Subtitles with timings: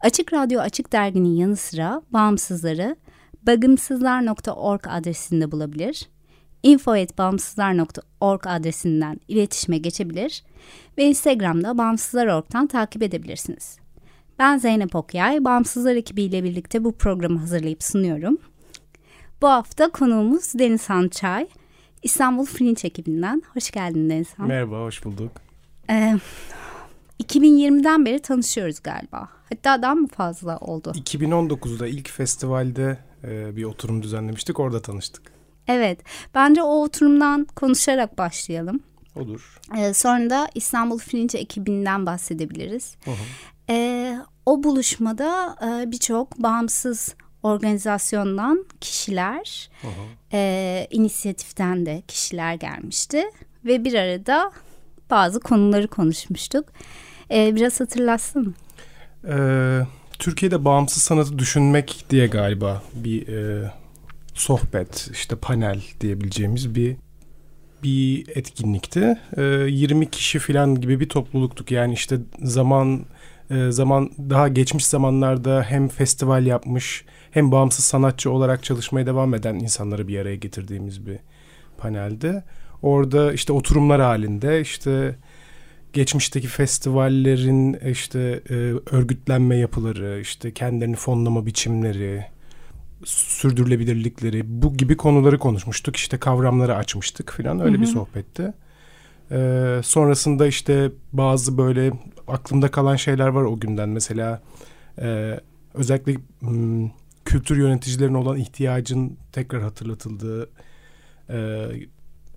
[0.00, 2.96] Açık Radyo Açık Dergi'nin yanı sıra bağımsızları
[3.42, 6.08] bagımsızlar.org adresinde bulabilir,
[6.62, 10.44] info.bağımsızlar.org adresinden iletişime geçebilir
[10.98, 13.78] ve Instagram'da Bağımsızlar.org'dan takip edebilirsiniz.
[14.38, 18.38] Ben Zeynep Okyay, Bağımsızlar ekibiyle birlikte bu programı hazırlayıp sunuyorum.
[19.42, 21.46] Bu hafta konuğumuz Deniz Çay,
[22.02, 23.42] İstanbul Fringe ekibinden.
[23.54, 24.48] Hoş geldin Deniz Han.
[24.48, 25.32] Merhaba, hoş bulduk.
[25.90, 26.14] Ee,
[27.22, 29.28] 2020'den beri tanışıyoruz galiba.
[29.48, 30.92] Hatta daha mı fazla oldu?
[30.94, 34.60] 2019'da ilk festivalde e, bir oturum düzenlemiştik.
[34.60, 35.32] Orada tanıştık.
[35.68, 36.00] Evet.
[36.34, 38.80] Bence o oturumdan konuşarak başlayalım.
[39.16, 39.60] Olur.
[39.78, 42.96] Ee, sonra da İstanbul Fringe ekibinden bahsedebiliriz.
[43.70, 49.70] Ee, o buluşmada e, birçok bağımsız organizasyondan kişiler.
[50.32, 53.24] E, inisiyatiften de kişiler gelmişti.
[53.64, 54.52] Ve bir arada
[55.10, 56.72] bazı konuları konuşmuştuk.
[57.30, 58.54] Ee, biraz hatırlatsın.
[59.28, 59.80] Ee,
[60.18, 63.70] Türkiye'de bağımsız sanatı düşünmek diye galiba bir e,
[64.34, 66.96] sohbet, işte panel diyebileceğimiz bir
[67.82, 69.18] bir etkinlikti.
[69.36, 71.70] E, 20 kişi falan gibi bir topluluktuk.
[71.70, 73.04] Yani işte zaman
[73.50, 79.54] e, zaman daha geçmiş zamanlarda hem festival yapmış hem bağımsız sanatçı olarak çalışmaya devam eden
[79.54, 81.18] insanları bir araya getirdiğimiz bir
[81.78, 82.44] panelde.
[82.82, 85.14] Orada işte oturumlar halinde işte
[85.92, 88.54] geçmişteki festivallerin işte e,
[88.96, 92.24] örgütlenme yapıları, işte kendilerini fonlama biçimleri,
[93.04, 95.96] sürdürülebilirlikleri bu gibi konuları konuşmuştuk.
[95.96, 97.82] İşte kavramları açmıştık falan öyle hı hı.
[97.82, 98.54] bir sohbette.
[99.30, 101.92] Ee, sonrasında işte bazı böyle
[102.28, 103.88] aklımda kalan şeyler var o günden.
[103.88, 104.42] Mesela
[104.98, 105.40] e,
[105.74, 106.90] özellikle m,
[107.24, 110.50] kültür yöneticilerine olan ihtiyacın tekrar hatırlatıldığı,
[111.30, 111.66] e,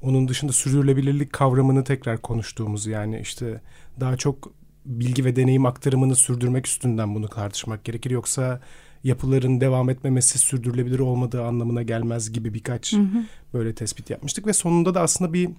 [0.02, 3.62] onun dışında sürdürülebilirlik kavramını tekrar konuştuğumuz yani işte
[4.00, 4.54] daha çok
[4.86, 8.12] bilgi ve deneyim aktarımını sürdürmek üstünden bunu tartışmak gerekir.
[8.12, 8.62] Yoksa
[9.04, 13.24] yapıların devam etmemesi sürdürülebilir olmadığı anlamına gelmez gibi birkaç hı hı.
[13.54, 15.50] böyle tespit yapmıştık ve sonunda da aslında bir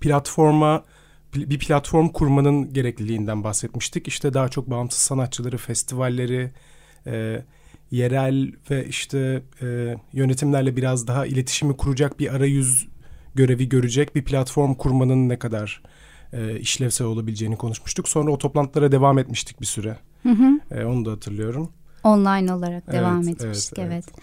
[0.00, 0.84] platforma
[1.34, 4.08] bir platform kurmanın gerekliliğinden bahsetmiştik.
[4.08, 6.50] İşte daha çok bağımsız sanatçıları, festivalleri,
[7.06, 7.42] e,
[7.90, 12.88] yerel ve işte e, yönetimlerle biraz daha iletişimi kuracak bir arayüz
[13.34, 15.82] görevi görecek bir platform kurmanın ne kadar
[16.32, 18.08] e, işlevsel olabileceğini konuşmuştuk.
[18.08, 19.98] Sonra o toplantılara devam etmiştik bir süre.
[20.22, 20.60] Hı hı.
[20.80, 21.72] E, onu da hatırlıyorum.
[22.04, 23.92] Online olarak evet, devam etmiştik evet.
[23.92, 24.04] evet.
[24.08, 24.22] evet.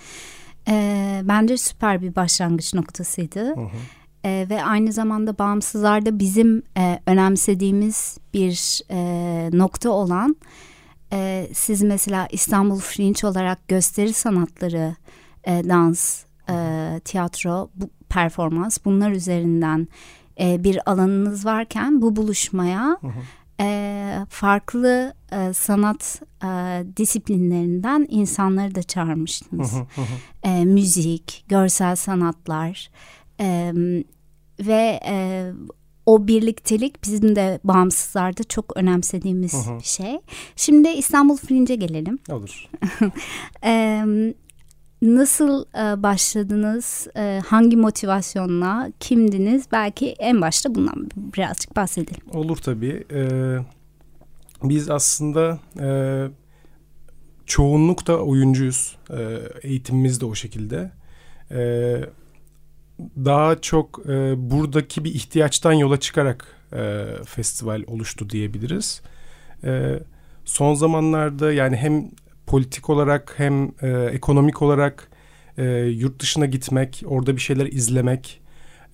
[0.68, 3.46] E, bence süper bir başlangıç noktasıydı.
[3.46, 3.78] Hı hı.
[4.24, 10.36] E, ve aynı zamanda bağımsızlarda bizim e, önemsediğimiz bir e, nokta olan
[11.14, 14.96] e, siz mesela İstanbul Fringe olarak gösteri sanatları,
[15.44, 19.88] e, dans, e, tiyatro, bu performans bunlar üzerinden
[20.40, 23.22] e, bir alanınız varken bu buluşmaya hı hı.
[23.62, 26.48] E, farklı e, sanat e,
[26.98, 29.74] disiplinlerinden insanları da çağırmıştınız.
[29.74, 30.02] Hı.
[30.44, 32.90] E, müzik, görsel sanatlar
[33.40, 33.72] e,
[34.60, 35.52] ve e,
[36.06, 39.80] o birliktelik bizim de bağımsızlarda çok önemsediğimiz hı hı.
[39.80, 40.19] bir şey.
[40.56, 42.19] Şimdi İstanbul Fringe'e gelelim.
[42.30, 42.69] Olur.
[43.63, 44.04] e,
[45.01, 47.07] Nasıl e, başladınız?
[47.18, 48.92] E, hangi motivasyonla?
[49.00, 49.66] Kimdiniz?
[49.72, 52.22] Belki en başta bundan birazcık bahsedelim.
[52.34, 53.04] Olur tabii.
[53.12, 53.57] Ee,
[54.63, 55.90] biz aslında e,
[57.46, 58.98] çoğunlukta oyuncuyuz.
[59.10, 60.92] E, eğitimimiz de o şekilde.
[61.52, 61.60] E,
[63.00, 69.02] daha çok e, buradaki bir ihtiyaçtan yola çıkarak e, festival oluştu diyebiliriz.
[69.63, 70.00] E,
[70.45, 72.12] son zamanlarda yani hem
[72.50, 75.10] politik olarak hem e, ekonomik olarak
[75.57, 78.42] e, yurt dışına gitmek, orada bir şeyler izlemek,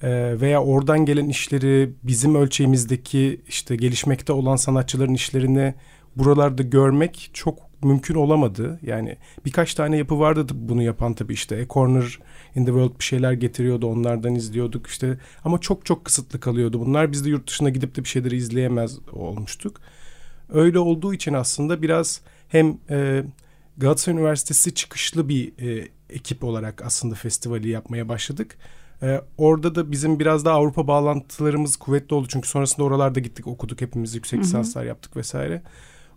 [0.01, 5.73] e, veya oradan gelen işleri bizim ölçeğimizdeki işte gelişmekte olan sanatçıların işlerini
[6.15, 8.79] buralarda görmek çok mümkün olamadı.
[8.81, 12.19] Yani birkaç tane yapı vardı bunu yapan tabii işte A Corner
[12.55, 17.11] in the World bir şeyler getiriyordu onlardan izliyorduk işte ama çok çok kısıtlı kalıyordu bunlar.
[17.11, 19.81] Biz de yurt dışına gidip de bir şeyleri izleyemez olmuştuk.
[20.49, 23.23] Öyle olduğu için aslında biraz hem e,
[23.77, 28.57] Galatasaray Üniversitesi çıkışlı bir e, ekip olarak aslında festivali yapmaya başladık.
[29.01, 32.27] E, orada da bizim biraz daha Avrupa bağlantılarımız kuvvetli oldu.
[32.29, 35.61] Çünkü sonrasında oralarda gittik okuduk hepimiz yüksek lisanslar yaptık vesaire.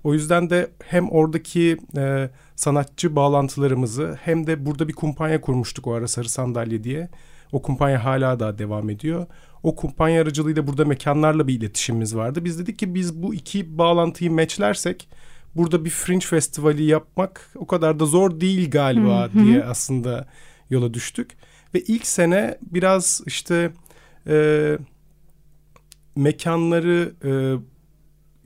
[0.05, 5.93] O yüzden de hem oradaki e, sanatçı bağlantılarımızı hem de burada bir kumpanya kurmuştuk o
[5.93, 7.08] ara Sarı Sandalye diye.
[7.52, 9.26] O kumpanya hala daha devam ediyor.
[9.62, 12.44] O kumpanya aracılığıyla burada mekanlarla bir iletişimimiz vardı.
[12.44, 15.08] Biz dedik ki biz bu iki bağlantıyı matchlersek
[15.56, 19.44] burada bir Fringe Festivali yapmak o kadar da zor değil galiba hı hı.
[19.44, 20.28] diye aslında
[20.70, 21.36] yola düştük.
[21.74, 23.72] Ve ilk sene biraz işte
[24.26, 24.78] e,
[26.16, 27.30] mekanları e,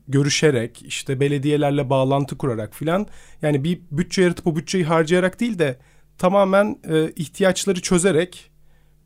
[0.09, 3.07] görüşerek işte belediyelerle bağlantı kurarak filan
[3.43, 5.79] yani bir bütçe yaratıp o bütçeyi harcayarak değil de
[6.19, 8.51] tamamen e, ihtiyaçları çözerek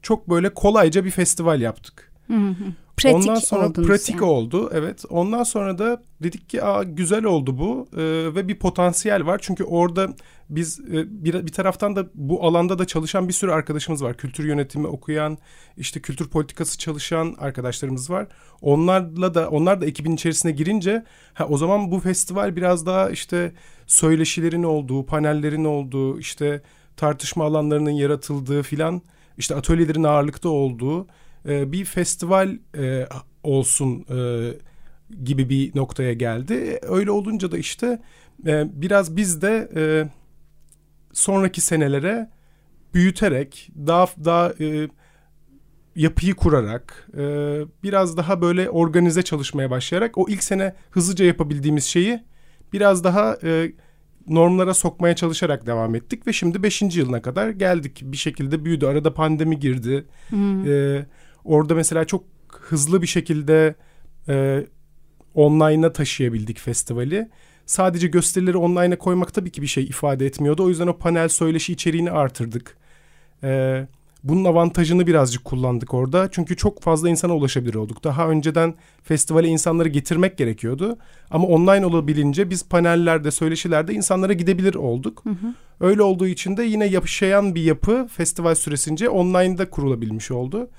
[0.03, 2.13] çok böyle kolayca bir festival yaptık.
[2.27, 2.55] Hı hı.
[2.97, 4.25] Pratik Ondan sonra pratik yani.
[4.25, 5.05] oldu evet.
[5.11, 9.39] Ondan sonra da dedik ki Aa, güzel oldu bu ee, ve bir potansiyel var.
[9.43, 10.09] Çünkü orada
[10.51, 14.17] biz e, bir, bir taraftan da bu alanda da çalışan bir sürü arkadaşımız var.
[14.17, 15.39] Kültür yönetimi okuyan,
[15.77, 18.27] işte kültür politikası çalışan arkadaşlarımız var.
[18.61, 21.05] Onlarla da onlar da ekibin içerisine girince
[21.35, 23.53] ha, o zaman bu festival biraz daha işte
[23.87, 26.63] söyleşilerin olduğu, panellerin olduğu, işte
[26.97, 29.03] tartışma alanlarının yaratıldığı filan,
[29.39, 31.07] işte atölyelerin ağırlıkta olduğu
[31.49, 33.09] e, bir festival e,
[33.43, 34.51] olsun e,
[35.25, 36.79] gibi bir noktaya geldi.
[36.83, 38.03] Öyle olunca da işte
[38.47, 39.83] e, biraz biz de e,
[41.13, 42.31] sonraki senelere
[42.95, 44.89] büyüterek daha daha e,
[45.97, 47.21] yapıyı kurarak e,
[47.83, 52.25] biraz daha böyle organize çalışmaya başlayarak o ilk sene hızlıca yapabildiğimiz şeyi
[52.73, 53.73] biraz daha e,
[54.29, 58.01] normlara sokmaya çalışarak devam ettik ve şimdi beşinci yılına kadar geldik.
[58.05, 58.87] Bir şekilde büyüdü.
[58.87, 60.05] Arada pandemi girdi.
[60.29, 60.71] Hmm.
[60.71, 61.07] E,
[61.47, 63.75] orada mesela çok hızlı bir şekilde
[64.29, 64.67] e,
[65.35, 67.29] online'a taşıyabildik festivali.
[67.67, 70.65] Sadece gösterileri online'a koymak tabii ki bir şey ifade etmiyordu.
[70.65, 72.77] O yüzden o panel söyleşi içeriğini artırdık.
[73.45, 73.87] Ee,
[74.25, 76.29] bunun avantajını birazcık kullandık orada.
[76.31, 78.05] Çünkü çok fazla insana ulaşabilir olduk.
[78.05, 80.99] Daha önceden festivale insanları getirmek gerekiyordu.
[81.31, 85.25] Ama online olabilince biz panellerde, söyleşilerde insanlara gidebilir olduk.
[85.25, 85.55] Hı hı.
[85.81, 90.71] Öyle olduğu için de yine yapışayan bir yapı festival süresince online'da kurulabilmiş oldu.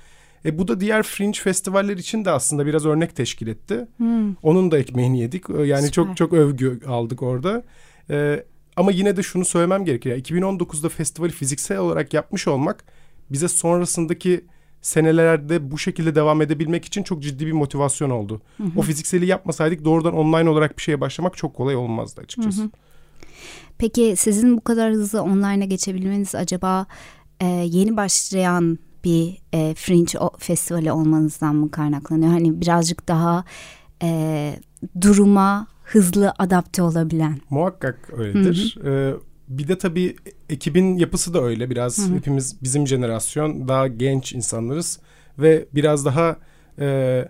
[0.48, 3.86] E, bu da diğer fringe festivaller için de aslında biraz örnek teşkil etti.
[3.96, 4.34] Hmm.
[4.42, 5.48] Onun da ekmeğini yedik.
[5.48, 5.90] Yani Süper.
[5.90, 7.62] çok çok övgü aldık orada.
[8.10, 8.44] E,
[8.76, 10.10] ama yine de şunu söylemem gerekir.
[10.10, 12.84] Yani 2019'da festivali fiziksel olarak yapmış olmak
[13.30, 14.44] bize sonrasındaki
[14.82, 18.42] senelerde bu şekilde devam edebilmek için çok ciddi bir motivasyon oldu.
[18.56, 18.68] Hı hı.
[18.76, 22.60] O fizikseli yapmasaydık doğrudan online olarak bir şeye başlamak çok kolay olmazdı açıkçası.
[22.60, 22.70] Hı hı.
[23.78, 26.86] Peki sizin bu kadar hızlı online'a geçebilmeniz acaba
[27.40, 32.30] e, yeni başlayan bir e, Fringe festivali olmanızdan mı kaynaklanıyor?
[32.32, 33.44] Hani birazcık daha
[34.02, 34.54] e,
[35.00, 37.40] duruma hızlı adapte olabilen.
[37.50, 38.78] Muhakkak öyledir.
[38.82, 38.90] Hı hı.
[38.90, 39.14] Ee,
[39.48, 40.16] bir de tabii
[40.50, 41.70] ekibin yapısı da öyle.
[41.70, 42.16] Biraz hı hı.
[42.16, 45.00] hepimiz bizim jenerasyon daha genç insanlarız
[45.38, 46.36] ve biraz daha
[46.78, 47.28] e,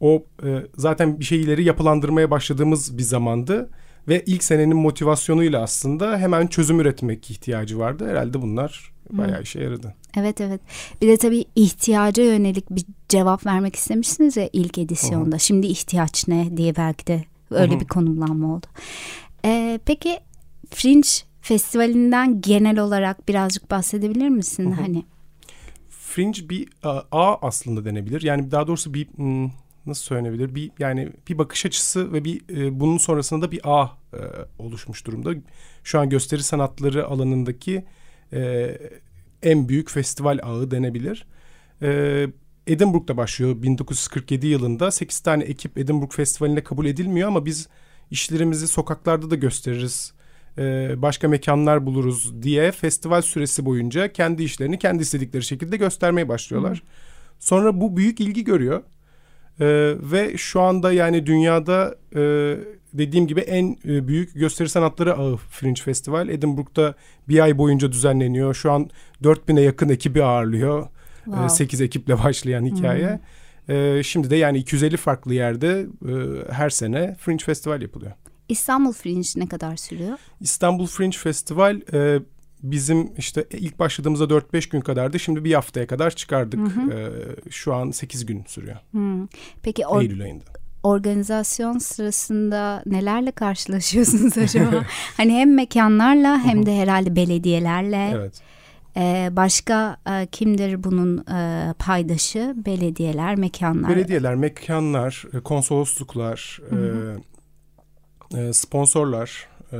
[0.00, 3.70] o e, zaten bir şeyleri yapılandırmaya başladığımız bir zamandı
[4.08, 8.08] ve ilk senenin motivasyonuyla aslında hemen çözüm üretmek ihtiyacı vardı.
[8.08, 9.94] Herhalde bunlar bayağı işe yaradı.
[10.16, 10.60] Evet evet.
[11.02, 15.30] Bir de tabii ihtiyaca yönelik bir cevap vermek istemişsiniz ya ilk edisyonda.
[15.30, 15.40] Hı-hı.
[15.40, 17.80] Şimdi ihtiyaç ne diye belki de öyle Hı-hı.
[17.80, 18.66] bir konumlanma oldu.
[19.44, 20.18] Ee, peki
[20.70, 21.08] Fringe
[21.40, 24.70] Festivali'nden genel olarak birazcık bahsedebilir misin?
[24.70, 24.80] Hı-hı.
[24.80, 25.04] Hani
[25.88, 26.68] Fringe bir
[27.12, 28.22] ağ aslında denebilir.
[28.22, 29.50] Yani daha doğrusu bir hmm,
[29.86, 30.54] nasıl söylenebilir?
[30.54, 34.18] Bir yani bir bakış açısı ve bir e, bunun sonrasında da bir ağ e,
[34.58, 35.34] oluşmuş durumda.
[35.84, 37.84] Şu an gösteri sanatları alanındaki
[38.32, 38.70] e,
[39.42, 41.26] en büyük festival ağı denebilir.
[41.82, 42.26] E,
[42.66, 44.90] Edinburgh'da başlıyor 1947 yılında.
[44.90, 47.68] 8 tane ekip Edinburgh Festivali'ne kabul edilmiyor ama biz
[48.10, 50.12] işlerimizi sokaklarda da gösteririz.
[50.58, 56.82] E, başka mekanlar buluruz diye festival süresi boyunca kendi işlerini kendi istedikleri şekilde göstermeye başlıyorlar.
[57.38, 58.82] Sonra bu büyük ilgi görüyor.
[59.60, 62.20] Ee, ve şu anda yani dünyada e,
[62.92, 66.28] dediğim gibi en e, büyük gösteri sanatları ağı Fringe Festival.
[66.28, 66.94] Edinburgh'da
[67.28, 68.54] bir ay boyunca düzenleniyor.
[68.54, 68.90] Şu an
[69.22, 70.88] 4000'e yakın ekibi ağırlıyor.
[71.24, 71.46] Wow.
[71.46, 73.20] E, 8 ekiple başlayan hikaye.
[73.66, 73.76] Hmm.
[73.76, 76.12] E, şimdi de yani 250 farklı yerde e,
[76.52, 78.12] her sene Fringe Festival yapılıyor.
[78.48, 80.18] İstanbul Fringe ne kadar sürüyor?
[80.40, 82.20] İstanbul Fringe Festival e,
[82.62, 85.18] bizim işte ilk başladığımızda 4-5 gün kadardı.
[85.18, 86.60] Şimdi bir haftaya kadar çıkardık.
[86.60, 86.92] Hı hı.
[86.92, 88.76] E, şu an 8 gün sürüyor.
[88.94, 89.28] Hı.
[89.62, 90.44] Peki or- Eylül ayında
[90.82, 94.86] organizasyon sırasında nelerle karşılaşıyorsunuz acaba?
[95.16, 98.12] hani hem mekanlarla hem de herhalde belediyelerle.
[98.14, 98.40] Evet.
[98.96, 102.54] Ee, başka e, kimdir bunun e, paydaşı?
[102.66, 103.96] Belediyeler, mekanlar.
[103.96, 109.76] Belediyeler, mekanlar, e, konsolosluklar, e, e, sponsorlar, e,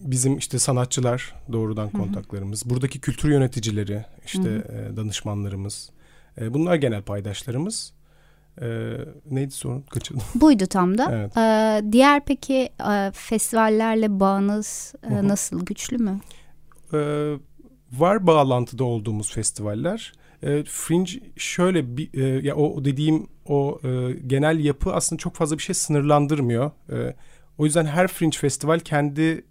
[0.00, 1.92] bizim işte sanatçılar doğrudan Hı-hı.
[1.92, 5.90] kontaklarımız, buradaki kültür yöneticileri, işte e, danışmanlarımız.
[6.40, 7.92] E, bunlar genel paydaşlarımız.
[8.62, 8.96] Ee,
[9.30, 9.80] neydi sorun?
[9.80, 10.22] Kaçırdım.
[10.40, 11.10] Buydu tam da.
[11.12, 11.36] Evet.
[11.36, 15.64] Ee, diğer peki e, festivallerle bağınız e, nasıl?
[15.66, 16.20] Güçlü mü?
[16.92, 17.32] Ee,
[17.92, 20.12] var bağlantıda olduğumuz festivaller.
[20.42, 25.58] E, Fringe şöyle bir e, ya o dediğim o e, genel yapı aslında çok fazla
[25.58, 26.70] bir şey sınırlandırmıyor.
[26.92, 27.14] E,
[27.58, 29.44] o yüzden her Fringe festival kendi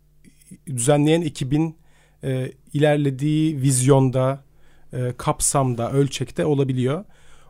[0.67, 1.77] düzenleyen ekibin
[2.23, 4.43] e, ilerlediği vizyonda,
[4.93, 7.05] e, kapsamda, ölçekte olabiliyor.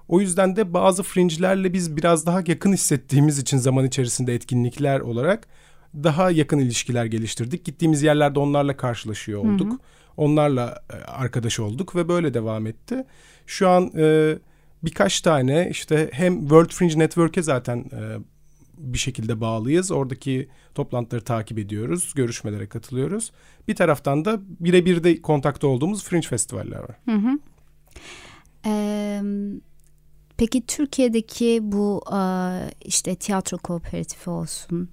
[0.08, 5.48] O yüzden de bazı fringe'lerle biz biraz daha yakın hissettiğimiz için zaman içerisinde etkinlikler olarak
[5.96, 7.66] daha yakın ilişkiler geliştirdik.
[7.66, 9.72] Gittiğimiz yerlerde onlarla karşılaşıyor olduk.
[9.72, 9.80] Hı hı.
[10.18, 13.06] Onlarla e, arkadaş olduk ve böyle devam etti.
[13.48, 14.38] Şu an e,
[14.84, 18.18] birkaç tane işte hem World Fringe Network'e zaten e,
[18.80, 19.92] bir şekilde bağlıyız.
[19.92, 23.32] Oradaki toplantıları takip ediyoruz, görüşmelere katılıyoruz.
[23.68, 26.96] Bir taraftan da birebir de kontakta olduğumuz Fringe festivaller var.
[27.06, 27.40] Hı hı.
[28.66, 29.22] Ee,
[30.40, 32.04] Peki Türkiye'deki bu
[32.86, 34.90] işte tiyatro kooperatifi olsun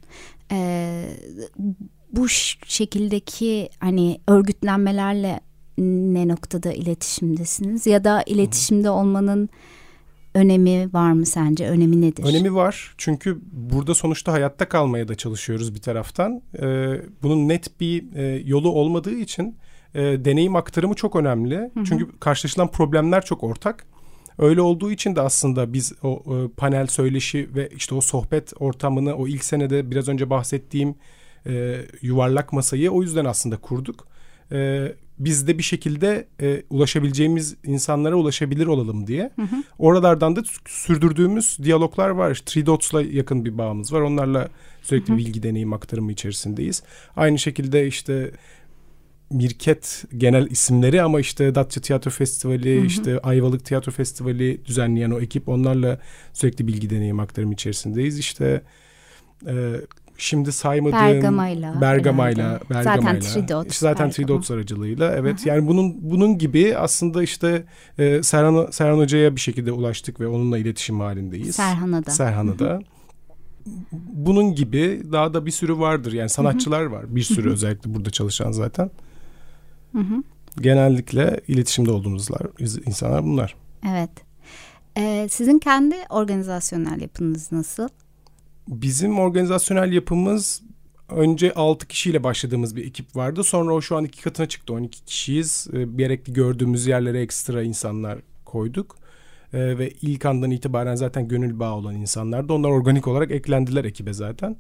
[2.12, 2.28] bu
[2.66, 5.40] şekildeki hani örgütlenmelerle
[5.78, 9.48] ne noktada iletişimdesiniz ya da iletişimde olmanın
[10.36, 11.68] önemi var mı sence?
[11.68, 12.24] Önemi nedir?
[12.24, 16.42] Önemi var çünkü burada sonuçta hayatta kalmaya da çalışıyoruz bir taraftan.
[16.58, 19.56] Ee, bunun net bir e, yolu olmadığı için
[19.94, 21.56] e, deneyim aktarımı çok önemli.
[21.56, 21.84] Hı hı.
[21.84, 23.86] Çünkü karşılaşılan problemler çok ortak.
[24.38, 29.14] Öyle olduğu için de aslında biz o, o panel söyleşi ve işte o sohbet ortamını
[29.14, 30.94] o ilk senede biraz önce bahsettiğim
[31.46, 34.08] e, yuvarlak masayı o yüzden aslında kurduk.
[34.52, 39.30] E, biz de bir şekilde e, ulaşabileceğimiz insanlara ulaşabilir olalım diye.
[39.36, 39.56] Hı hı.
[39.78, 42.42] Oralardan da sürdürdüğümüz diyaloglar var.
[42.46, 44.00] Three Dots'la yakın bir bağımız var.
[44.00, 44.48] Onlarla
[44.82, 45.18] sürekli hı hı.
[45.18, 46.82] bilgi deneyim aktarımı içerisindeyiz.
[47.16, 48.30] Aynı şekilde işte
[49.30, 52.86] Mirket genel isimleri ama işte Datça Tiyatro Festivali, hı hı.
[52.86, 56.00] işte Ayvalık Tiyatro Festivali düzenleyen o ekip onlarla
[56.32, 58.18] sürekli bilgi deneyim aktarım içerisindeyiz.
[58.18, 58.62] İşte
[59.46, 59.74] e,
[60.18, 65.48] şimdi saymadığım Bergama'yla Bergama'yla Bergama'yla zaten Tridot zaten Tridot aracılığıyla evet Hı-hı.
[65.48, 67.64] yani bunun bunun gibi aslında işte
[67.98, 71.56] e, Serhan Serhan Hoca'ya bir şekilde ulaştık ve onunla iletişim halindeyiz.
[71.56, 72.10] Serhan'a da.
[72.10, 72.80] Serhan'a da.
[74.12, 76.12] Bunun gibi daha da bir sürü vardır.
[76.12, 76.92] Yani sanatçılar Hı-hı.
[76.92, 77.16] var.
[77.16, 77.52] Bir sürü Hı-hı.
[77.52, 78.90] özellikle burada çalışan zaten.
[80.60, 82.28] Genellikle iletişimde olduğumuz
[82.86, 83.54] insanlar bunlar.
[83.88, 84.10] Evet.
[84.98, 87.88] Ee, sizin kendi organizasyonel yapınız nasıl?
[88.68, 90.62] Bizim organizasyonel yapımız
[91.08, 93.44] önce 6 kişiyle başladığımız bir ekip vardı.
[93.44, 94.72] Sonra o şu an iki katına çıktı.
[94.72, 95.68] 12 kişiyiz.
[95.72, 98.96] Ee, gerekli gördüğümüz yerlere ekstra insanlar koyduk.
[99.52, 102.52] Ee, ve ilk andan itibaren zaten gönül bağı olan insanlardı.
[102.52, 104.56] Onlar organik olarak eklendiler ekibe zaten.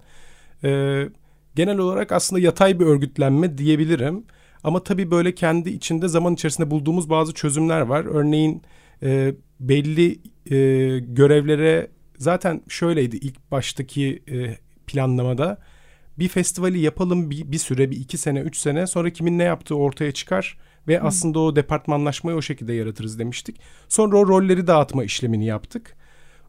[0.64, 1.08] Ee,
[1.54, 4.24] genel olarak aslında yatay bir örgütlenme diyebilirim.
[4.64, 8.04] Ama tabii böyle kendi içinde zaman içerisinde bulduğumuz bazı çözümler var.
[8.04, 8.62] Örneğin
[9.02, 10.18] e, belli
[10.50, 10.56] e,
[10.98, 14.56] görevlere zaten şöyleydi ilk baştaki e,
[14.86, 15.58] planlamada
[16.18, 19.74] bir festivali yapalım bir, bir süre bir iki sene üç sene sonra kimin ne yaptığı
[19.74, 20.58] ortaya çıkar
[20.88, 21.06] ve hmm.
[21.06, 23.60] aslında o departmanlaşmayı o şekilde yaratırız demiştik.
[23.88, 25.96] Sonra o rolleri dağıtma işlemini yaptık.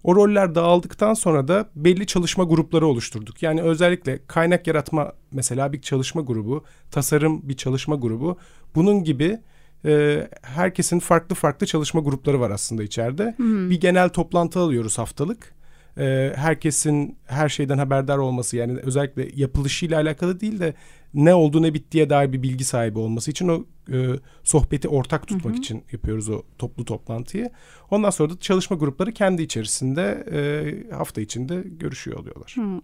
[0.04, 3.44] O roller dağıldıktan sonra da belli çalışma grupları oluşturduk.
[3.44, 8.38] Yani özellikle kaynak yaratma mesela bir çalışma grubu, tasarım bir çalışma grubu.
[8.76, 9.40] Bunun gibi
[9.86, 13.34] e, herkesin farklı farklı çalışma grupları var aslında içeride.
[13.38, 13.70] Hmm.
[13.70, 15.57] Bir genel toplantı alıyoruz haftalık
[15.98, 20.74] e, herkesin her şeyden haberdar olması yani özellikle yapılışıyla alakalı değil de
[21.14, 24.08] ne oldu ne bittiye dair bir bilgi sahibi olması için o e,
[24.44, 25.62] sohbeti ortak tutmak hı hı.
[25.62, 27.50] için yapıyoruz o toplu toplantıyı.
[27.92, 32.56] Ondan sonra da çalışma grupları kendi içerisinde e, hafta içinde görüşüyor oluyorlar.
[32.58, 32.82] Hı.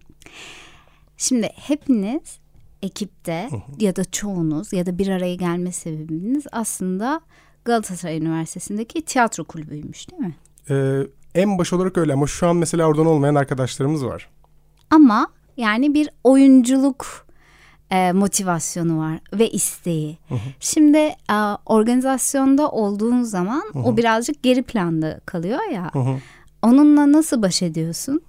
[1.16, 2.38] Şimdi hepiniz
[2.82, 3.60] ekipte hı hı.
[3.78, 7.20] ya da çoğunuz ya da bir araya gelme sebebiniz aslında
[7.64, 10.34] Galatasaray Üniversitesi'ndeki tiyatro kulübüymüş değil mi?
[10.70, 14.28] Ee, en baş olarak öyle ama şu an mesela oradan olmayan arkadaşlarımız var.
[14.90, 15.26] Ama
[15.56, 17.26] yani bir oyunculuk
[17.90, 20.18] e, motivasyonu var ve isteği.
[20.28, 20.38] Hı hı.
[20.60, 20.98] Şimdi
[21.30, 21.36] e,
[21.66, 23.82] organizasyonda olduğun zaman hı hı.
[23.82, 25.90] o birazcık geri planda kalıyor ya.
[25.92, 26.18] Hı hı.
[26.62, 28.20] Onunla nasıl baş ediyorsun?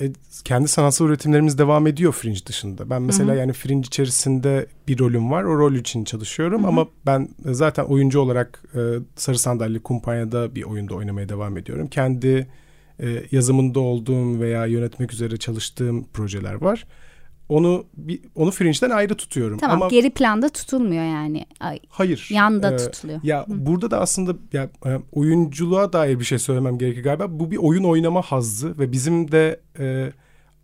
[0.00, 0.12] E,
[0.44, 2.90] kendi sanatsal üretimlerimiz devam ediyor Fringe dışında.
[2.90, 3.38] Ben mesela Hı-hı.
[3.38, 5.44] yani Fringe içerisinde bir rolüm var.
[5.44, 6.68] O rol için çalışıyorum Hı-hı.
[6.68, 8.80] ama ben zaten oyuncu olarak e,
[9.16, 11.86] Sarı Sandalye Kumpanya'da bir oyunda oynamaya devam ediyorum.
[11.86, 12.46] Kendi
[13.00, 16.86] e, yazımında olduğum veya yönetmek üzere çalıştığım projeler var
[17.48, 19.58] onu bir, onu Fringe'den ayrı tutuyorum.
[19.58, 21.46] Tamam Ama, geri planda tutulmuyor yani.
[21.60, 22.28] Ay, hayır.
[22.30, 23.20] Yanda e, tutuluyor.
[23.22, 23.66] Ya Hı.
[23.66, 27.26] burada da aslında ya e, oyunculuğa dair bir şey söylemem gerekir galiba.
[27.40, 30.12] Bu bir oyun oynama hazzı ve bizim de e,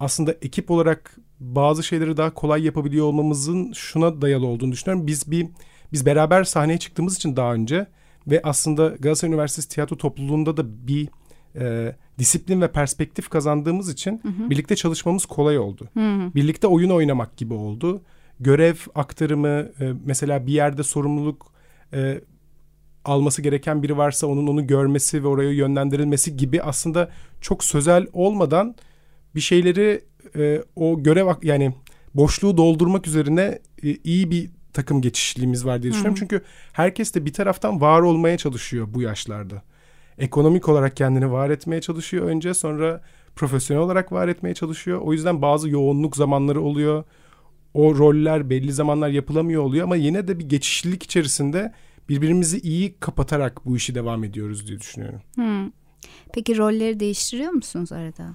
[0.01, 5.07] aslında ekip olarak bazı şeyleri daha kolay yapabiliyor olmamızın şuna dayalı olduğunu düşünüyorum.
[5.07, 5.47] Biz bir
[5.93, 7.87] biz beraber sahneye çıktığımız için daha önce
[8.27, 11.09] ve aslında Galatasaray Üniversitesi tiyatro topluluğunda da bir
[11.57, 14.51] e, disiplin ve perspektif kazandığımız için hı hı.
[14.51, 15.89] birlikte çalışmamız kolay oldu.
[15.95, 16.35] Hı hı.
[16.35, 18.03] Birlikte oyun oynamak gibi oldu.
[18.41, 21.47] Görev aktarımı e, mesela bir yerde sorumluluk
[21.93, 22.21] e,
[23.05, 28.75] alması gereken biri varsa onun onu görmesi ve oraya yönlendirilmesi gibi aslında çok sözel olmadan
[29.35, 30.05] bir şeyleri
[30.37, 31.75] e, o görev yani
[32.15, 36.17] boşluğu doldurmak üzerine e, iyi bir takım geçişliğimiz var diye düşünüyorum.
[36.17, 36.21] Hı.
[36.21, 36.43] Çünkü
[36.73, 39.63] herkes de bir taraftan var olmaya çalışıyor bu yaşlarda
[40.21, 43.03] ekonomik olarak kendini var etmeye çalışıyor önce sonra
[43.37, 45.01] profesyonel olarak var etmeye çalışıyor.
[45.01, 47.05] O yüzden bazı yoğunluk zamanları oluyor.
[47.75, 51.73] O roller belli zamanlar yapılamıyor oluyor ama yine de bir geçişlilik içerisinde
[52.09, 55.21] birbirimizi iyi kapatarak bu işi devam ediyoruz diye düşünüyorum.
[55.35, 55.71] Hmm.
[56.33, 58.31] Peki rolleri değiştiriyor musunuz arada?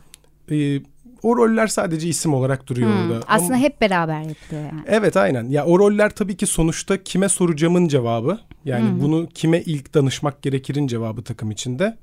[0.52, 0.82] Ee,
[1.26, 3.26] o roller sadece isim olarak duruyor hmm, orada.
[3.28, 4.84] Aslında Ama, hep beraber yapılıyor yani.
[4.88, 5.50] Evet aynen.
[5.50, 8.40] Ya o roller tabii ki sonuçta kime soracağımın cevabı.
[8.66, 9.02] Yani hmm.
[9.02, 11.98] bunu kime ilk danışmak gerekirin cevabı takım içinde.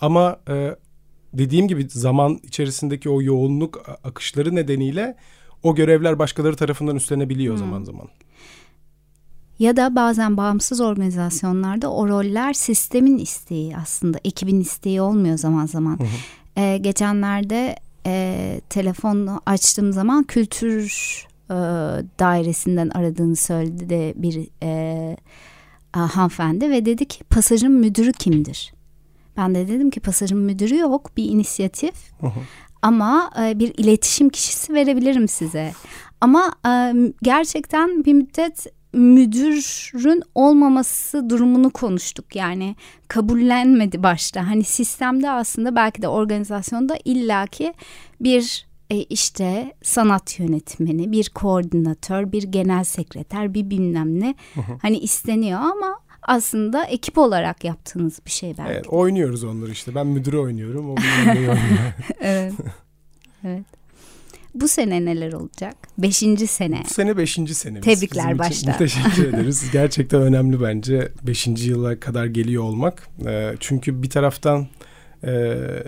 [0.00, 0.76] Ama e,
[1.32, 5.16] dediğim gibi zaman içerisindeki o yoğunluk akışları nedeniyle
[5.62, 7.58] o görevler başkaları tarafından üstlenebiliyor hmm.
[7.58, 8.08] zaman zaman.
[9.58, 15.98] Ya da bazen bağımsız organizasyonlarda o roller sistemin isteği aslında ekibin isteği olmuyor zaman zaman.
[15.98, 16.08] Hı hı.
[16.56, 20.84] Ee, geçenlerde e, telefonu açtığım zaman kültür
[21.50, 21.54] e,
[22.18, 25.16] dairesinden aradığını söyledi de bir e,
[25.92, 28.74] hanımefendi ve dedi ki pasajın müdürü kimdir?
[29.36, 31.94] Ben de dedim ki pasajın müdürü yok bir inisiyatif
[32.82, 35.72] ama e, bir iletişim kişisi verebilirim size.
[36.20, 42.36] Ama e, gerçekten bir müddet müdürün olmaması durumunu konuştuk.
[42.36, 42.76] Yani
[43.08, 44.48] kabullenmedi başta.
[44.48, 47.74] Hani sistemde aslında belki de organizasyonda illaki
[48.20, 54.34] bir e, işte sanat yönetmeni, bir koordinatör, bir genel sekreter, bir bilmem ne
[54.82, 58.72] hani isteniyor ama aslında ekip olarak yaptığınız bir şey belki.
[58.72, 59.94] Evet, oynuyoruz onları işte.
[59.94, 60.94] Ben müdürü oynuyorum, o
[61.28, 61.58] oynuyor.
[62.20, 62.52] evet.
[63.44, 63.64] Evet.
[64.54, 65.76] Bu sene neler olacak?
[65.98, 66.82] Beşinci sene.
[66.84, 67.80] Bu sene beşinci sene.
[67.80, 68.76] Tebrikler başta.
[68.76, 69.70] Teşekkür ederiz.
[69.72, 73.08] Gerçekten önemli bence beşinci yıla kadar geliyor olmak.
[73.26, 74.66] E, çünkü bir taraftan
[75.22, 75.28] e,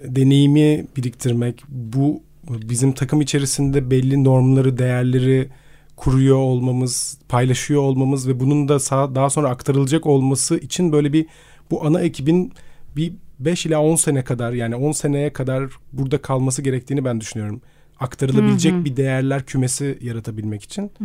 [0.05, 5.49] deneyimi biriktirmek, bu bizim takım içerisinde belli normları, değerleri
[5.97, 11.27] kuruyor olmamız, paylaşıyor olmamız ve bunun da sağ, daha sonra aktarılacak olması için böyle bir
[11.71, 12.53] bu ana ekibin
[12.97, 17.61] bir 5 ila 10 sene kadar yani 10 seneye kadar burada kalması gerektiğini ben düşünüyorum
[18.01, 18.85] aktarılabilecek hı hı.
[18.85, 20.83] bir değerler kümesi yaratabilmek için.
[20.99, 21.05] Hı.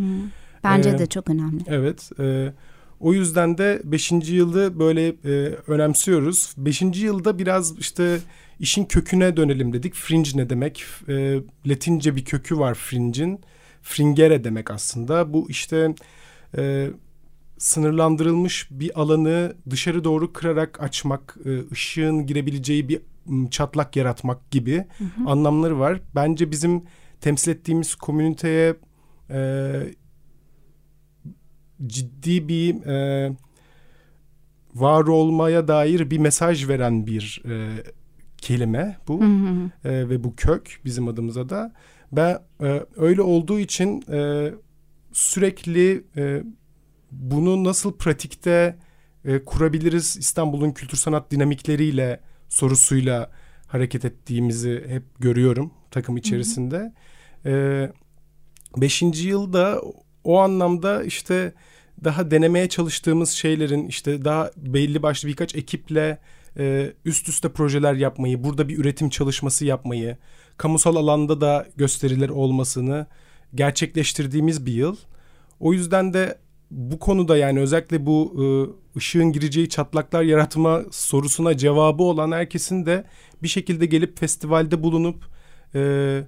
[0.64, 1.62] Bence ee, de çok önemli.
[1.66, 2.10] Evet.
[2.20, 2.52] E,
[3.00, 6.54] o yüzden de beşinci yılda böyle e, önemsiyoruz.
[6.56, 8.18] Beşinci yılda biraz işte
[8.60, 9.94] işin köküne dönelim dedik.
[9.94, 10.84] Fringe ne demek?
[11.08, 13.40] E, Latince bir kökü var fringe'in.
[13.82, 15.32] Fringere demek aslında.
[15.32, 15.94] Bu işte
[16.56, 16.90] e,
[17.58, 23.00] sınırlandırılmış bir alanı dışarı doğru kırarak açmak, e, ışığın girebileceği bir
[23.50, 25.30] çatlak yaratmak gibi hı hı.
[25.30, 26.00] anlamları var.
[26.14, 26.82] Bence bizim
[27.20, 28.74] temsil ettiğimiz komüniteye
[29.30, 29.72] e,
[31.86, 33.30] ciddi bir e,
[34.74, 37.82] var olmaya dair bir mesaj veren bir e,
[38.38, 39.70] kelime bu hı hı.
[39.88, 41.72] E, ve bu kök bizim adımıza da.
[42.12, 44.50] Ben e, öyle olduğu için e,
[45.12, 46.42] sürekli e,
[47.10, 48.76] bunu nasıl pratikte
[49.24, 52.20] e, kurabiliriz İstanbul'un kültür sanat dinamikleriyle
[52.52, 53.30] sorusuyla
[53.66, 56.92] hareket ettiğimizi hep görüyorum takım içerisinde.
[57.42, 57.52] Hı hı.
[57.54, 57.92] Ee,
[58.76, 59.82] beşinci yılda
[60.24, 61.54] o anlamda işte
[62.04, 66.18] daha denemeye çalıştığımız şeylerin işte daha belli başlı birkaç ekiple
[66.58, 70.16] e, üst üste projeler yapmayı, burada bir üretim çalışması yapmayı,
[70.56, 73.06] kamusal alanda da gösteriler olmasını
[73.54, 74.96] gerçekleştirdiğimiz bir yıl.
[75.60, 76.38] O yüzden de
[76.72, 78.44] bu konuda yani özellikle bu e,
[78.98, 83.04] ışığın gireceği çatlaklar yaratma sorusuna cevabı olan herkesin de
[83.42, 85.24] bir şekilde gelip festivalde bulunup
[85.74, 86.22] e,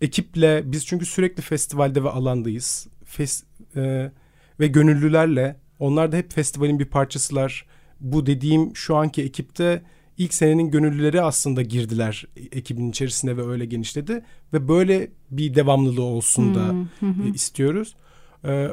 [0.00, 2.86] ekiple biz çünkü sürekli festivalde ve alandayız.
[3.04, 3.44] Fes,
[3.76, 4.12] e,
[4.60, 7.66] ve gönüllülerle onlar da hep festivalin bir parçasılar.
[8.00, 9.82] Bu dediğim şu anki ekipte
[10.18, 16.54] ilk senenin gönüllüleri aslında girdiler ekibin içerisine ve öyle genişledi ve böyle bir devamlılığı olsun
[16.54, 17.94] da e, istiyoruz.
[18.44, 18.68] E,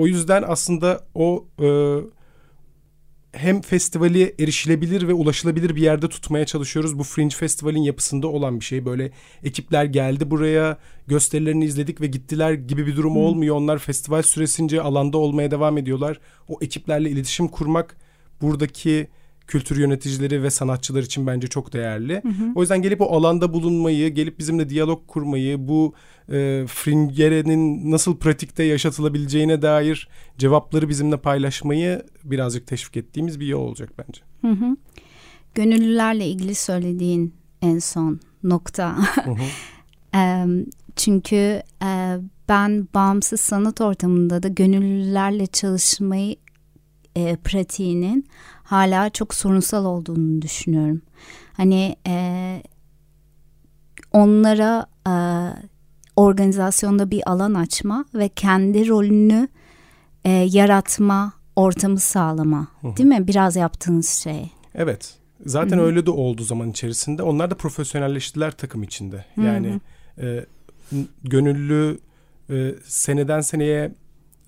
[0.00, 1.68] o yüzden aslında o e,
[3.32, 6.98] hem festivali erişilebilir ve ulaşılabilir bir yerde tutmaya çalışıyoruz.
[6.98, 8.84] Bu Fringe Festival'in yapısında olan bir şey.
[8.84, 9.10] Böyle
[9.44, 13.56] ekipler geldi buraya, gösterilerini izledik ve gittiler gibi bir durum olmuyor.
[13.56, 16.20] Onlar festival süresince alanda olmaya devam ediyorlar.
[16.48, 17.96] O ekiplerle iletişim kurmak
[18.42, 19.08] buradaki
[19.50, 22.14] kültür yöneticileri ve sanatçılar için bence çok değerli.
[22.22, 22.52] Hı hı.
[22.54, 25.94] O yüzden gelip o alanda bulunmayı, gelip bizimle diyalog kurmayı, bu
[26.28, 30.08] e, Fringere'nin nasıl pratikte yaşatılabileceğine dair
[30.38, 34.22] cevapları bizimle paylaşmayı birazcık teşvik ettiğimiz bir yol olacak bence.
[34.40, 34.76] Hı hı.
[35.54, 38.98] Gönüllülerle ilgili söylediğin en son nokta.
[39.24, 39.36] Hı hı.
[40.18, 40.46] e,
[40.96, 42.16] çünkü e,
[42.48, 46.36] ben bağımsız sanat ortamında da gönüllülerle çalışmayı
[47.16, 48.26] e, pratiğinin
[48.62, 51.02] hala çok sorunsal olduğunu düşünüyorum.
[51.52, 52.62] Hani e,
[54.12, 55.14] onlara e,
[56.16, 59.48] organizasyonda bir alan açma ve kendi rolünü
[60.24, 62.96] e, yaratma ortamı sağlama Hı-hı.
[62.96, 63.28] değil mi?
[63.28, 64.50] Biraz yaptığınız şey.
[64.74, 65.14] Evet.
[65.46, 65.86] Zaten Hı-hı.
[65.86, 67.22] öyle de oldu zaman içerisinde.
[67.22, 69.24] Onlar da profesyonelleştiler takım içinde.
[69.36, 69.80] Yani
[70.18, 70.46] e,
[71.22, 71.98] gönüllü
[72.50, 73.92] e, seneden seneye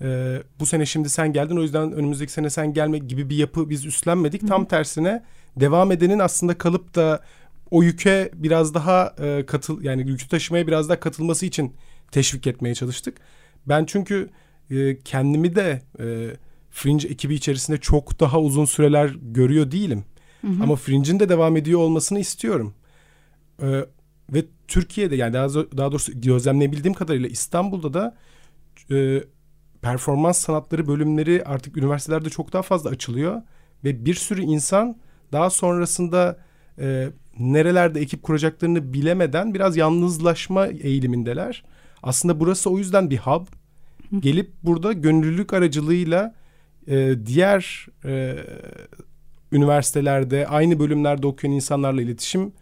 [0.03, 3.69] e, bu sene şimdi sen geldin o yüzden önümüzdeki sene sen gelme gibi bir yapı
[3.69, 4.41] biz üstlenmedik.
[4.41, 4.49] Hı-hı.
[4.49, 5.23] Tam tersine
[5.55, 7.23] devam edenin aslında kalıp da
[7.71, 11.73] o yüke biraz daha e, katıl yani yükü taşımaya biraz daha katılması için
[12.11, 13.17] teşvik etmeye çalıştık.
[13.65, 14.29] Ben çünkü
[14.69, 16.05] e, kendimi de e,
[16.71, 20.03] Fringe ekibi içerisinde çok daha uzun süreler görüyor değilim.
[20.41, 20.63] Hı hı.
[20.63, 22.73] Ama Fringe'in de devam ediyor olmasını istiyorum.
[23.61, 23.67] E,
[24.33, 28.15] ve Türkiye'de yani daha, daha doğrusu gözlemleyebildiğim kadarıyla İstanbul'da da
[28.91, 29.23] e,
[29.83, 33.41] performans sanatları bölümleri artık üniversitelerde çok daha fazla açılıyor
[33.83, 34.97] ve bir sürü insan
[35.31, 36.37] daha sonrasında
[36.79, 41.63] e, nerelerde ekip kuracaklarını bilemeden biraz yalnızlaşma eğilimindeler.
[42.03, 43.47] Aslında burası o yüzden bir hub.
[44.19, 46.35] Gelip burada gönüllülük aracılığıyla
[46.87, 48.35] e, diğer e,
[49.51, 52.53] üniversitelerde aynı bölümlerde okuyan insanlarla iletişim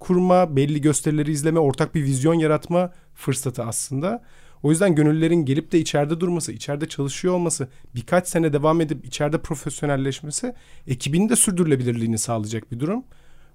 [0.00, 4.22] kurma, belli gösterileri izleme, ortak bir vizyon yaratma fırsatı aslında.
[4.62, 9.38] O yüzden gönüllülerin gelip de içeride durması, içeride çalışıyor olması, birkaç sene devam edip içeride
[9.38, 10.54] profesyonelleşmesi
[10.86, 13.04] ekibin de sürdürülebilirliğini sağlayacak bir durum.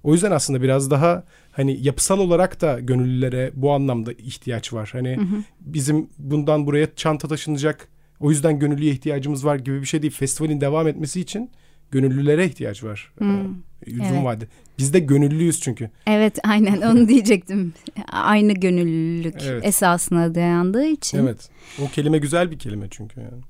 [0.02, 4.88] O yüzden aslında biraz daha hani yapısal olarak da gönüllülere bu anlamda ihtiyaç var.
[4.92, 5.42] Hani hı hı.
[5.60, 7.88] bizim bundan buraya çanta taşınacak
[8.20, 10.12] o yüzden gönüllüye ihtiyacımız var gibi bir şey değil.
[10.12, 11.50] Festivalin devam etmesi için
[11.94, 13.12] gönüllülere ihtiyaç var.
[13.18, 13.54] Hmm.
[13.86, 14.24] Ee, uzun evet.
[14.24, 14.46] vade.
[14.78, 15.90] Biz de gönüllüyüz çünkü.
[16.06, 17.74] Evet aynen onu diyecektim.
[18.12, 19.66] Aynı gönüllülük evet.
[19.66, 21.18] esasına dayandığı için.
[21.18, 21.50] Evet.
[21.82, 23.42] O kelime güzel bir kelime çünkü yani.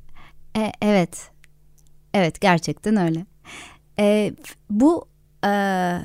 [0.67, 1.31] E, evet.
[2.15, 3.27] Evet gerçekten öyle.
[3.99, 4.33] E,
[4.71, 5.09] bu
[5.47, 5.51] e,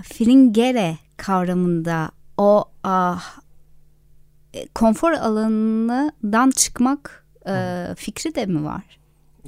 [0.03, 3.39] filingere kavramında o ah,
[4.53, 8.99] e, konfor alanından çıkmak e, fikri de mi var?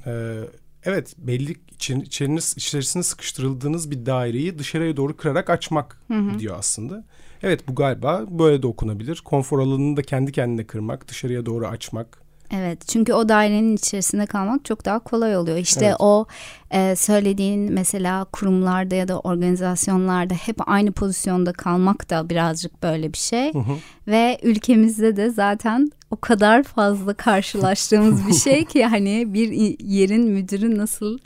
[0.06, 0.44] Ee,
[0.86, 6.39] evet belli içeriniz, içerisine sıkıştırıldığınız bir daireyi dışarıya doğru kırarak açmak hı hı.
[6.39, 7.06] diyor aslında.
[7.44, 9.22] Evet bu galiba böyle de okunabilir.
[9.26, 12.21] Konfor alanını da kendi kendine kırmak, dışarıya doğru açmak.
[12.54, 15.58] Evet çünkü o dairenin içerisinde kalmak çok daha kolay oluyor.
[15.58, 15.96] İşte evet.
[16.00, 16.26] o
[16.72, 23.18] e, söylediğin mesela kurumlarda ya da organizasyonlarda hep aynı pozisyonda kalmak da birazcık böyle bir
[23.18, 23.54] şey.
[23.54, 23.78] Hı hı.
[24.08, 30.78] Ve ülkemizde de zaten o kadar fazla karşılaştığımız bir şey ki hani bir yerin müdürü
[30.78, 31.18] nasıl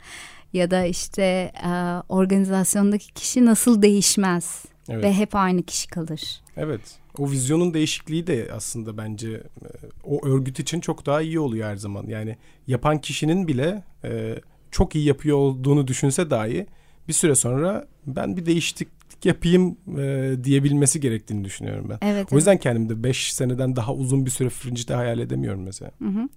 [0.52, 1.70] ya da işte e,
[2.08, 5.04] organizasyondaki kişi nasıl değişmez evet.
[5.04, 6.45] ve hep aynı kişi kalır.
[6.56, 6.80] Evet.
[7.18, 9.68] O vizyonun değişikliği de aslında bence e,
[10.04, 12.06] o örgüt için çok daha iyi oluyor her zaman.
[12.06, 14.40] Yani yapan kişinin bile e,
[14.70, 16.66] çok iyi yapıyor olduğunu düşünse dahi
[17.08, 18.88] bir süre sonra ben bir değişiklik
[19.24, 21.98] yapayım e, diyebilmesi gerektiğini düşünüyorum ben.
[22.02, 22.62] Evet, o yüzden evet.
[22.62, 25.90] kendimde 5 seneden daha uzun bir süre Fringe'de hayal edemiyorum mesela.
[25.98, 26.28] Hı hı.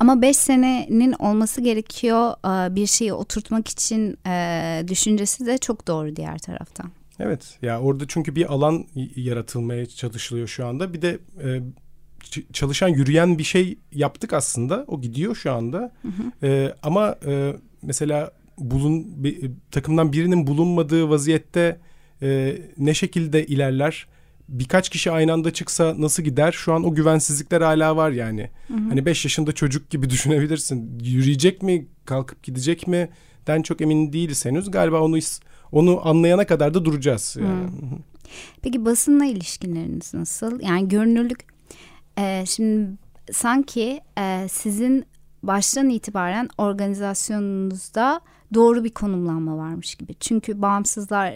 [0.00, 6.16] Ama 5 senenin olması gerekiyor e, bir şeyi oturtmak için e, düşüncesi de çok doğru
[6.16, 6.90] diğer taraftan.
[7.20, 10.92] Evet ya orada çünkü bir alan yaratılmaya çalışılıyor şu anda.
[10.92, 11.60] Bir de e,
[12.52, 14.84] çalışan yürüyen bir şey yaptık aslında.
[14.88, 15.92] O gidiyor şu anda.
[16.02, 16.46] Hı hı.
[16.46, 17.52] E, ama e,
[17.82, 21.78] mesela bulun bir, takımdan birinin bulunmadığı vaziyette
[22.22, 24.06] e, ne şekilde ilerler?
[24.48, 26.52] Birkaç kişi aynı anda çıksa nasıl gider?
[26.52, 28.50] Şu an o güvensizlikler hala var yani.
[28.68, 28.88] Hı hı.
[28.88, 31.00] Hani beş yaşında çocuk gibi düşünebilirsin.
[31.04, 31.86] Yürüyecek mi?
[32.04, 33.08] Kalkıp gidecek mi?
[33.46, 34.70] Den çok emin değiliz henüz.
[34.70, 35.16] Galiba onu
[35.72, 37.36] onu anlayana kadar da duracağız.
[37.40, 37.64] Yani.
[37.64, 37.68] Hı.
[38.62, 40.60] Peki basınla ilişkileriniz nasıl?
[40.60, 41.46] Yani görünürlük
[42.18, 42.90] e, şimdi
[43.32, 45.06] sanki e, sizin
[45.42, 48.20] baştan itibaren organizasyonunuzda
[48.54, 50.14] doğru bir konumlanma varmış gibi.
[50.20, 51.34] Çünkü bağımsızlar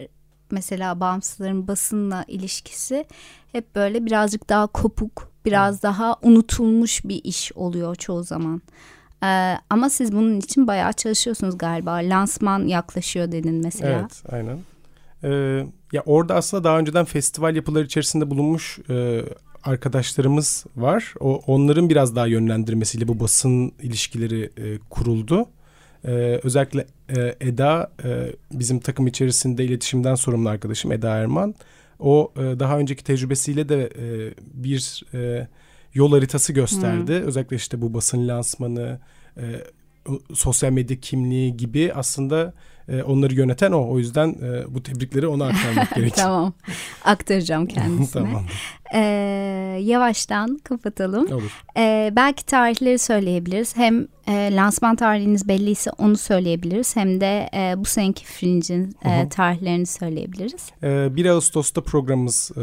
[0.50, 3.04] mesela bağımsızların basınla ilişkisi
[3.52, 8.62] hep böyle birazcık daha kopuk, biraz daha unutulmuş bir iş oluyor çoğu zaman.
[9.24, 11.92] Ee, ama siz bunun için bayağı çalışıyorsunuz galiba.
[11.92, 13.98] Lansman yaklaşıyor dedin mesela.
[14.00, 14.58] Evet, aynen.
[15.24, 19.22] Ee, ya orada aslında daha önceden festival yapıları içerisinde bulunmuş e,
[19.64, 21.14] arkadaşlarımız var.
[21.20, 25.46] O onların biraz daha yönlendirmesiyle bu basın ilişkileri e, kuruldu.
[26.04, 31.54] Ee, özellikle e, Eda e, bizim takım içerisinde iletişimden sorumlu arkadaşım Eda Erman.
[31.98, 35.48] O e, daha önceki tecrübesiyle de e, bir e,
[35.94, 37.18] yol haritası gösterdi.
[37.18, 37.26] Hmm.
[37.26, 39.00] Özellikle işte bu basın lansmanı,
[39.36, 39.42] e,
[40.34, 42.54] sosyal medya kimliği gibi aslında
[42.88, 43.90] e, onları yöneten o.
[43.90, 46.16] O yüzden e, bu tebrikleri ona aktarmak gerekiyor.
[46.26, 46.52] tamam.
[47.04, 48.22] Aktaracağım kendisine.
[48.24, 48.44] tamam.
[48.94, 48.98] Ee,
[49.82, 51.32] yavaştan kapatalım.
[51.32, 51.62] Olur.
[51.76, 53.76] Ee, belki tarihleri söyleyebiliriz.
[53.76, 56.96] Hem e, lansman tarihiniz belliyse onu söyleyebiliriz.
[56.96, 60.70] Hem de e, bu seneki Fringe'in e, tarihlerini söyleyebiliriz.
[60.82, 62.62] E, 1 Ağustos'ta programımız e,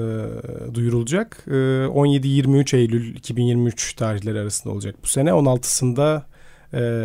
[0.75, 1.43] duyurulacak.
[1.47, 5.29] E, 17-23 Eylül 2023 tarihleri arasında olacak bu sene.
[5.29, 6.21] 16'sında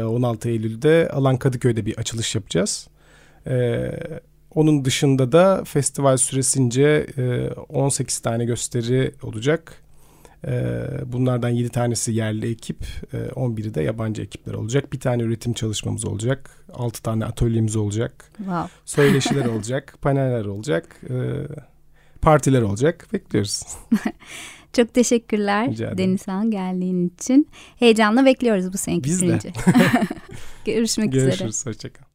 [0.04, 2.88] 16 Eylül'de Alan Kadıköy'de bir açılış yapacağız.
[3.46, 3.90] Ee,
[4.54, 9.84] onun dışında da festival süresince e, 18 tane gösteri olacak.
[10.46, 14.92] Ee, bunlardan 7 tanesi yerli ekip, e, 11'i de yabancı ekipler olacak.
[14.92, 16.50] Bir tane üretim çalışmamız olacak.
[16.72, 18.32] 6 tane atölyemiz olacak.
[18.36, 18.68] Wow.
[18.84, 21.16] Söyleşiler olacak, paneller olacak, e,
[22.22, 23.08] partiler olacak.
[23.12, 23.62] Bekliyoruz.
[24.72, 27.48] Çok teşekkürler Denizhan geldiğin için.
[27.78, 29.38] Heyecanla bekliyoruz bu seneki Biz de.
[30.64, 31.44] Görüşmek Görüşürüz, üzere.
[31.44, 32.13] Görüşürüz, hoşçakal.